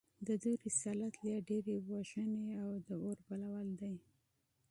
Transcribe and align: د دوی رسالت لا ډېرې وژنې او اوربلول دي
د 0.27 0.29
دوی 0.41 0.55
رسالت 0.65 1.13
لا 1.27 1.35
ډېرې 1.49 1.75
وژنې 1.89 2.47
او 2.63 2.67
اوربلول 2.91 3.69
دي 3.79 3.93